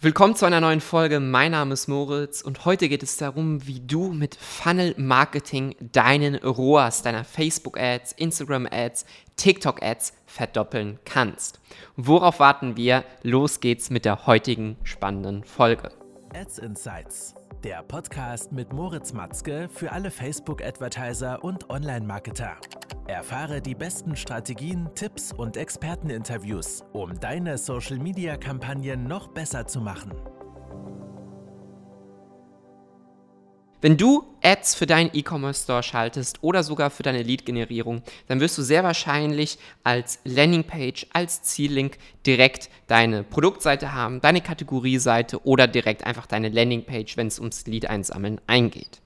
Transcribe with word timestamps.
Willkommen 0.00 0.36
zu 0.36 0.46
einer 0.46 0.60
neuen 0.60 0.80
Folge. 0.80 1.18
Mein 1.18 1.50
Name 1.50 1.74
ist 1.74 1.88
Moritz 1.88 2.40
und 2.40 2.64
heute 2.64 2.88
geht 2.88 3.02
es 3.02 3.16
darum, 3.16 3.66
wie 3.66 3.80
du 3.80 4.12
mit 4.12 4.36
Funnel 4.36 4.94
Marketing 4.96 5.74
deinen 5.80 6.36
ROAS, 6.36 7.02
deiner 7.02 7.24
Facebook 7.24 7.76
Ads, 7.76 8.12
Instagram 8.12 8.68
Ads, 8.70 9.06
TikTok 9.34 9.82
Ads 9.82 10.12
verdoppeln 10.24 11.00
kannst. 11.04 11.58
Worauf 11.96 12.38
warten 12.38 12.76
wir? 12.76 13.02
Los 13.24 13.58
geht's 13.58 13.90
mit 13.90 14.04
der 14.04 14.28
heutigen 14.28 14.76
spannenden 14.84 15.42
Folge. 15.42 15.90
Ads 16.32 16.58
Insights, 16.58 17.34
der 17.64 17.82
Podcast 17.82 18.52
mit 18.52 18.72
Moritz 18.72 19.12
Matzke 19.12 19.68
für 19.68 19.90
alle 19.90 20.12
Facebook 20.12 20.62
Advertiser 20.62 21.42
und 21.42 21.70
Online-Marketer. 21.70 22.56
Erfahre 23.08 23.62
die 23.62 23.74
besten 23.74 24.16
Strategien, 24.16 24.90
Tipps 24.94 25.32
und 25.32 25.56
Experteninterviews, 25.56 26.84
um 26.92 27.18
deine 27.18 27.56
Social-Media-Kampagnen 27.56 29.04
noch 29.04 29.28
besser 29.28 29.66
zu 29.66 29.80
machen. 29.80 30.12
Wenn 33.80 33.96
du 33.96 34.26
Ads 34.42 34.74
für 34.74 34.84
deinen 34.84 35.08
E-Commerce-Store 35.14 35.82
schaltest 35.82 36.42
oder 36.42 36.62
sogar 36.62 36.90
für 36.90 37.02
deine 37.02 37.22
Lead-Generierung, 37.22 38.02
dann 38.26 38.40
wirst 38.40 38.58
du 38.58 38.62
sehr 38.62 38.84
wahrscheinlich 38.84 39.58
als 39.84 40.18
Landingpage, 40.24 41.06
als 41.14 41.42
Ziellink 41.42 41.96
direkt 42.26 42.68
deine 42.88 43.22
Produktseite 43.22 43.94
haben, 43.94 44.20
deine 44.20 44.42
Kategorieseite 44.42 45.46
oder 45.46 45.66
direkt 45.66 46.04
einfach 46.04 46.26
deine 46.26 46.50
Landingpage, 46.50 47.16
wenn 47.16 47.28
es 47.28 47.38
ums 47.38 47.66
Lead-Einsammeln 47.66 48.38
eingeht. 48.46 49.00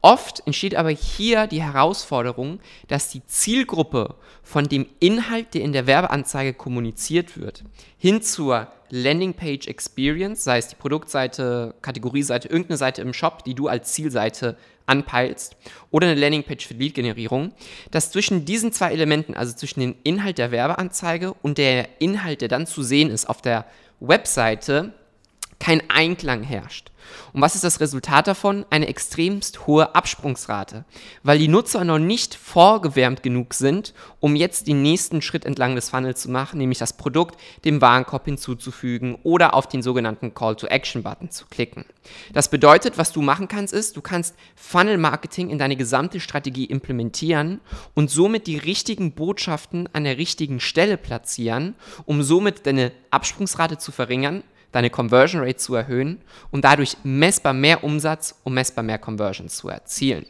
Oft 0.00 0.46
entsteht 0.46 0.76
aber 0.76 0.90
hier 0.90 1.48
die 1.48 1.62
Herausforderung, 1.62 2.60
dass 2.86 3.10
die 3.10 3.24
Zielgruppe 3.26 4.14
von 4.44 4.68
dem 4.68 4.86
Inhalt, 5.00 5.54
der 5.54 5.62
in 5.62 5.72
der 5.72 5.88
Werbeanzeige 5.88 6.54
kommuniziert 6.54 7.36
wird, 7.36 7.64
hin 7.98 8.22
zur 8.22 8.68
Landingpage 8.90 9.66
Experience, 9.66 10.44
sei 10.44 10.58
es 10.58 10.68
die 10.68 10.76
Produktseite, 10.76 11.74
Kategorieseite, 11.82 12.48
irgendeine 12.48 12.76
Seite 12.76 13.02
im 13.02 13.12
Shop, 13.12 13.42
die 13.44 13.54
du 13.54 13.66
als 13.66 13.92
Zielseite 13.92 14.56
anpeilst, 14.86 15.56
oder 15.90 16.06
eine 16.06 16.18
Landingpage 16.18 16.66
für 16.66 16.74
Lead-Generierung, 16.74 17.52
dass 17.90 18.12
zwischen 18.12 18.44
diesen 18.44 18.72
zwei 18.72 18.92
Elementen, 18.92 19.34
also 19.34 19.54
zwischen 19.54 19.80
dem 19.80 19.96
Inhalt 20.04 20.38
der 20.38 20.52
Werbeanzeige 20.52 21.34
und 21.42 21.58
der 21.58 22.00
Inhalt, 22.00 22.40
der 22.40 22.48
dann 22.48 22.66
zu 22.66 22.84
sehen 22.84 23.10
ist 23.10 23.28
auf 23.28 23.42
der 23.42 23.66
Webseite, 24.00 24.94
kein 25.58 25.82
Einklang 25.90 26.42
herrscht. 26.42 26.90
Und 27.32 27.40
was 27.40 27.54
ist 27.54 27.64
das 27.64 27.80
Resultat 27.80 28.26
davon? 28.26 28.66
Eine 28.70 28.88
extremst 28.88 29.66
hohe 29.66 29.94
Absprungsrate, 29.94 30.84
weil 31.22 31.38
die 31.38 31.48
Nutzer 31.48 31.84
noch 31.84 31.98
nicht 31.98 32.34
vorgewärmt 32.34 33.22
genug 33.22 33.54
sind, 33.54 33.94
um 34.20 34.36
jetzt 34.36 34.66
den 34.66 34.82
nächsten 34.82 35.22
Schritt 35.22 35.44
entlang 35.44 35.74
des 35.74 35.90
Funnels 35.90 36.20
zu 36.20 36.30
machen, 36.30 36.58
nämlich 36.58 36.78
das 36.78 36.96
Produkt 36.96 37.40
dem 37.64 37.80
Warenkorb 37.80 38.26
hinzuzufügen 38.26 39.18
oder 39.22 39.54
auf 39.54 39.68
den 39.68 39.82
sogenannten 39.82 40.34
Call-to-Action-Button 40.34 41.30
zu 41.30 41.46
klicken. 41.46 41.84
Das 42.32 42.50
bedeutet, 42.50 42.98
was 42.98 43.12
du 43.12 43.22
machen 43.22 43.48
kannst, 43.48 43.74
ist, 43.74 43.96
du 43.96 44.02
kannst 44.02 44.34
Funnel-Marketing 44.56 45.50
in 45.50 45.58
deine 45.58 45.76
gesamte 45.76 46.20
Strategie 46.20 46.64
implementieren 46.64 47.60
und 47.94 48.10
somit 48.10 48.46
die 48.46 48.58
richtigen 48.58 49.12
Botschaften 49.12 49.88
an 49.92 50.04
der 50.04 50.18
richtigen 50.18 50.60
Stelle 50.60 50.96
platzieren, 50.96 51.74
um 52.06 52.22
somit 52.22 52.66
deine 52.66 52.92
Absprungsrate 53.10 53.78
zu 53.78 53.92
verringern, 53.92 54.42
deine 54.72 54.90
Conversion 54.90 55.42
Rate 55.42 55.56
zu 55.56 55.74
erhöhen 55.74 56.20
und 56.50 56.64
dadurch 56.64 56.96
messbar 57.02 57.52
mehr 57.52 57.84
Umsatz 57.84 58.34
und 58.44 58.54
messbar 58.54 58.84
mehr 58.84 58.98
Conversions 58.98 59.56
zu 59.56 59.68
erzielen. 59.68 60.26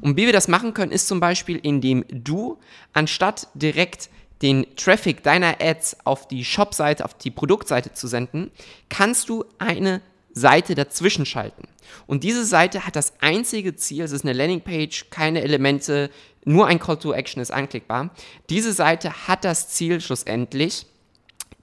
Und 0.00 0.16
wie 0.16 0.26
wir 0.26 0.32
das 0.32 0.48
machen 0.48 0.74
können, 0.74 0.92
ist 0.92 1.08
zum 1.08 1.20
Beispiel, 1.20 1.58
indem 1.62 2.04
du 2.08 2.58
anstatt 2.92 3.48
direkt 3.54 4.08
den 4.42 4.66
Traffic 4.76 5.22
deiner 5.22 5.60
Ads 5.60 5.98
auf 6.04 6.28
die 6.28 6.44
Shop-Seite, 6.44 7.04
auf 7.04 7.14
die 7.14 7.30
Produktseite 7.30 7.92
zu 7.92 8.06
senden, 8.06 8.50
kannst 8.88 9.28
du 9.28 9.44
eine 9.58 10.00
Seite 10.32 10.74
dazwischen 10.74 11.26
schalten. 11.26 11.68
Und 12.06 12.24
diese 12.24 12.44
Seite 12.44 12.86
hat 12.86 12.96
das 12.96 13.14
einzige 13.20 13.76
Ziel, 13.76 14.04
es 14.04 14.12
ist 14.12 14.24
eine 14.24 14.32
Landingpage, 14.32 15.06
keine 15.10 15.42
Elemente, 15.42 16.10
nur 16.44 16.66
ein 16.66 16.78
Call 16.78 16.98
to 16.98 17.12
Action 17.12 17.40
ist 17.40 17.52
anklickbar. 17.52 18.10
Diese 18.50 18.72
Seite 18.72 19.28
hat 19.28 19.44
das 19.44 19.68
Ziel 19.68 20.00
schlussendlich, 20.00 20.86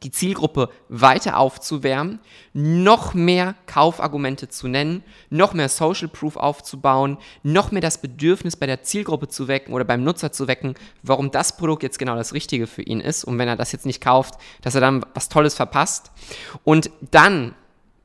die 0.04 0.12
Zielgruppe 0.12 0.70
weiter 0.90 1.38
aufzuwärmen, 1.38 2.20
noch 2.54 3.14
mehr 3.14 3.56
Kaufargumente 3.68 4.50
zu 4.50 4.68
nennen, 4.68 5.04
noch 5.30 5.54
mehr 5.54 5.70
Social 5.70 6.08
Proof 6.08 6.38
aufzubauen, 6.38 7.18
noch 7.44 7.72
mehr 7.72 7.82
das 7.82 8.00
Bedürfnis 8.00 8.56
bei 8.56 8.66
der 8.66 8.84
Zielgruppe 8.84 9.28
zu 9.28 9.48
wecken 9.48 9.74
oder 9.74 9.86
beim 9.86 10.04
Nutzer 10.04 10.32
zu 10.32 10.48
wecken, 10.48 10.76
warum 11.04 11.32
das 11.32 11.56
Produkt 11.58 11.84
jetzt 11.84 12.00
genau 12.00 12.16
das 12.16 12.34
Richtige 12.34 12.68
für 12.68 12.82
ihn 12.82 13.00
ist 13.00 13.24
und 13.24 13.38
wenn 13.38 13.48
er 13.48 13.56
das 13.56 13.72
jetzt 13.72 13.86
nicht 13.86 14.02
kauft, 14.02 14.36
dass 14.62 14.76
er 14.76 14.82
dann 14.82 15.06
was 15.14 15.30
Tolles 15.30 15.54
verpasst. 15.54 16.12
Und 16.64 16.90
dann 17.12 17.56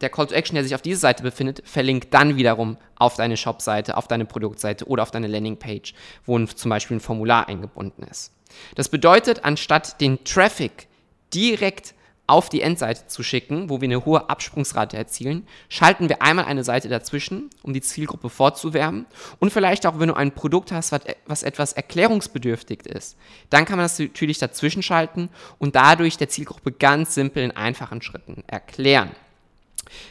der 0.01 0.11
Call 0.11 0.27
to 0.27 0.35
Action, 0.35 0.55
der 0.55 0.65
sich 0.65 0.75
auf 0.75 0.83
dieser 0.83 1.01
Seite 1.01 1.23
befindet, 1.23 1.63
verlinkt 1.65 2.13
dann 2.13 2.37
wiederum 2.37 2.77
auf 2.97 3.17
deine 3.17 3.37
Shop-Seite, 3.37 3.97
auf 3.97 4.09
deine 4.09 4.27
Produktseite 4.27 4.87
oder 4.87 5.03
auf 5.03 5.11
deine 5.11 5.27
Landingpage, 5.27 5.95
wo 6.27 6.39
zum 6.45 6.69
Beispiel 6.69 6.99
ein 6.99 7.01
Formular 7.01 7.49
eingebunden 7.49 8.03
ist. 8.03 8.33
Das 8.75 8.89
bedeutet, 8.89 9.45
anstatt 9.45 10.01
den 10.01 10.23
Traffic 10.25 10.89
direkt 11.35 11.95
auf 12.29 12.49
die 12.49 12.61
Endseite 12.61 13.07
zu 13.07 13.23
schicken, 13.23 13.71
wo 13.71 13.81
wir 13.81 13.87
eine 13.87 14.05
hohe 14.05 14.29
Absprungsrate 14.29 14.97
erzielen, 14.97 15.47
schalten 15.69 16.09
wir 16.09 16.23
einmal 16.23 16.47
eine 16.47 16.65
Seite 16.65 16.89
dazwischen, 16.89 17.51
um 17.63 17.73
die 17.73 17.81
Zielgruppe 17.81 18.31
vorzuwärmen. 18.31 19.07
Und 19.39 19.53
vielleicht 19.53 19.87
auch, 19.87 20.01
wenn 20.01 20.09
du 20.09 20.15
ein 20.15 20.33
Produkt 20.33 20.73
hast, 20.73 20.93
was 21.27 21.43
etwas 21.45 21.73
erklärungsbedürftig 21.75 22.85
ist, 22.87 23.17
dann 23.51 23.65
kann 23.65 23.77
man 23.77 23.85
das 23.85 23.99
natürlich 23.99 24.39
dazwischen 24.39 24.83
schalten 24.83 25.29
und 25.59 25.77
dadurch 25.77 26.17
der 26.17 26.29
Zielgruppe 26.29 26.73
ganz 26.73 27.15
simpel 27.15 27.45
in 27.45 27.53
einfachen 27.53 28.03
Schritten 28.03 28.43
erklären. 28.49 29.11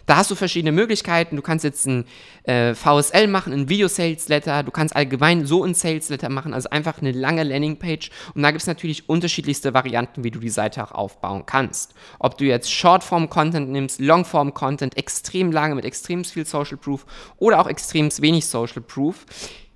Da 0.05 0.17
hast 0.17 0.31
du 0.31 0.35
verschiedene 0.35 0.71
Möglichkeiten. 0.71 1.35
Du 1.35 1.41
kannst 1.41 1.63
jetzt 1.63 1.85
ein 1.85 2.05
äh, 2.43 2.73
VSL 2.73 3.27
machen, 3.27 3.53
ein 3.53 3.69
Video-Sales-Letter. 3.69 4.63
Du 4.63 4.71
kannst 4.71 4.95
allgemein 4.95 5.45
so 5.45 5.63
ein 5.63 5.73
Sales-Letter 5.73 6.29
machen, 6.29 6.53
also 6.53 6.69
einfach 6.69 6.99
eine 6.99 7.11
lange 7.11 7.43
Landing-Page. 7.43 8.09
Und 8.33 8.43
da 8.43 8.51
gibt 8.51 8.61
es 8.61 8.67
natürlich 8.67 9.09
unterschiedlichste 9.09 9.73
Varianten, 9.73 10.23
wie 10.23 10.31
du 10.31 10.39
die 10.39 10.49
Seite 10.49 10.83
auch 10.83 10.91
aufbauen 10.91 11.43
kannst. 11.45 11.93
Ob 12.19 12.37
du 12.37 12.45
jetzt 12.45 12.71
Short-Form-Content 12.71 13.69
nimmst, 13.69 13.99
Long-Form-Content, 13.99 14.97
extrem 14.97 15.51
lange 15.51 15.75
mit 15.75 15.85
extrem 15.85 16.23
viel 16.23 16.45
Social 16.45 16.77
Proof 16.77 17.05
oder 17.37 17.59
auch 17.59 17.67
extrem 17.67 18.09
wenig 18.19 18.45
Social 18.45 18.81
Proof 18.81 19.25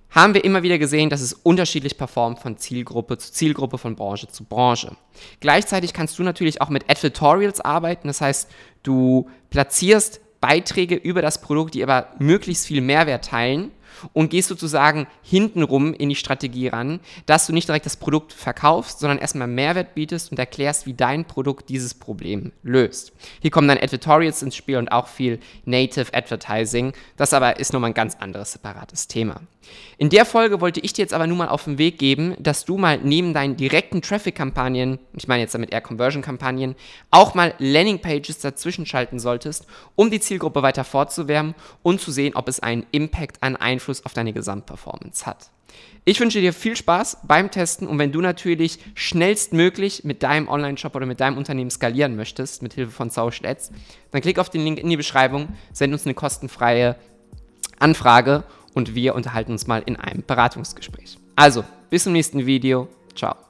haben 0.09 0.33
wir 0.33 0.43
immer 0.43 0.63
wieder 0.63 0.77
gesehen, 0.77 1.09
dass 1.09 1.21
es 1.21 1.33
unterschiedlich 1.33 1.97
performt 1.97 2.39
von 2.39 2.57
Zielgruppe 2.57 3.17
zu 3.17 3.31
Zielgruppe, 3.31 3.77
von 3.77 3.95
Branche 3.95 4.27
zu 4.27 4.43
Branche. 4.43 4.95
Gleichzeitig 5.39 5.93
kannst 5.93 6.17
du 6.17 6.23
natürlich 6.23 6.61
auch 6.61 6.69
mit 6.69 6.89
Advertorials 6.89 7.61
arbeiten, 7.61 8.07
das 8.07 8.21
heißt, 8.21 8.49
du 8.83 9.29
platzierst 9.49 10.21
Beiträge 10.41 10.95
über 10.95 11.21
das 11.21 11.41
Produkt, 11.41 11.75
die 11.75 11.83
aber 11.83 12.07
möglichst 12.17 12.65
viel 12.65 12.81
Mehrwert 12.81 13.25
teilen 13.25 13.71
und 14.13 14.29
gehst 14.29 14.49
sozusagen 14.49 15.07
hintenrum 15.21 15.93
in 15.93 16.09
die 16.09 16.15
Strategie 16.15 16.67
ran, 16.67 16.99
dass 17.25 17.47
du 17.47 17.53
nicht 17.53 17.67
direkt 17.67 17.85
das 17.85 17.97
Produkt 17.97 18.33
verkaufst, 18.33 18.99
sondern 18.99 19.17
erstmal 19.17 19.47
Mehrwert 19.47 19.95
bietest 19.95 20.31
und 20.31 20.39
erklärst, 20.39 20.85
wie 20.85 20.93
dein 20.93 21.25
Produkt 21.25 21.69
dieses 21.69 21.93
Problem 21.93 22.51
löst. 22.63 23.11
Hier 23.41 23.51
kommen 23.51 23.67
dann 23.67 23.77
Advertorials 23.77 24.41
ins 24.41 24.55
Spiel 24.55 24.77
und 24.77 24.91
auch 24.91 25.07
viel 25.07 25.39
Native 25.65 26.13
Advertising. 26.13 26.93
Das 27.17 27.33
aber 27.33 27.59
ist 27.59 27.73
nochmal 27.73 27.91
ein 27.91 27.95
ganz 27.95 28.15
anderes 28.15 28.53
separates 28.53 29.07
Thema. 29.07 29.41
In 29.97 30.09
der 30.09 30.25
Folge 30.25 30.61
wollte 30.61 30.79
ich 30.79 30.93
dir 30.93 31.01
jetzt 31.01 31.13
aber 31.13 31.27
nur 31.27 31.37
mal 31.37 31.49
auf 31.49 31.65
den 31.65 31.77
Weg 31.77 31.99
geben, 31.99 32.35
dass 32.39 32.65
du 32.65 32.77
mal 32.77 32.97
neben 33.03 33.33
deinen 33.33 33.57
direkten 33.57 34.01
Traffic-Kampagnen, 34.01 34.99
ich 35.13 35.27
meine 35.27 35.41
jetzt 35.41 35.53
damit 35.53 35.71
eher 35.71 35.81
Conversion-Kampagnen, 35.81 36.75
auch 37.11 37.35
mal 37.35 37.53
Landing-Pages 37.59 38.39
dazwischen 38.39 38.85
schalten 38.85 39.19
solltest, 39.19 39.67
um 39.95 40.09
die 40.09 40.21
Zielgruppe 40.21 40.61
weiter 40.61 40.83
fortzuwärmen 40.83 41.53
und 41.83 41.99
zu 41.99 42.11
sehen, 42.11 42.35
ob 42.35 42.47
es 42.47 42.61
einen 42.61 42.85
Impact, 42.91 43.43
einen 43.43 43.57
Einfluss 43.79 44.05
auf 44.05 44.13
deine 44.13 44.33
Gesamtperformance 44.33 45.25
hat. 45.25 45.49
Ich 46.03 46.19
wünsche 46.19 46.41
dir 46.41 46.53
viel 46.53 46.75
Spaß 46.75 47.19
beim 47.23 47.51
Testen 47.51 47.87
und 47.87 47.97
wenn 47.99 48.11
du 48.11 48.21
natürlich 48.21 48.79
schnellstmöglich 48.95 50.03
mit 50.03 50.23
deinem 50.23 50.47
Online-Shop 50.47 50.95
oder 50.95 51.05
mit 51.05 51.19
deinem 51.19 51.37
Unternehmen 51.37 51.69
skalieren 51.69 52.15
möchtest, 52.15 52.61
mit 52.61 52.73
Hilfe 52.73 52.91
von 52.91 53.09
Social 53.09 53.45
Ads, 53.45 53.71
dann 54.11 54.21
klick 54.21 54.39
auf 54.39 54.49
den 54.49 54.61
Link 54.61 54.79
in 54.79 54.89
die 54.89 54.97
Beschreibung, 54.97 55.49
send 55.71 55.93
uns 55.93 56.05
eine 56.05 56.15
kostenfreie 56.15 56.95
Anfrage 57.79 58.43
und 58.73 58.95
wir 58.95 59.15
unterhalten 59.15 59.51
uns 59.51 59.67
mal 59.67 59.81
in 59.85 59.95
einem 59.95 60.23
Beratungsgespräch. 60.25 61.17
Also, 61.35 61.63
bis 61.89 62.03
zum 62.03 62.13
nächsten 62.13 62.45
Video. 62.45 62.87
Ciao. 63.15 63.48